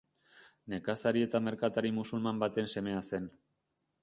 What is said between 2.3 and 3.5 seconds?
baten semea zen.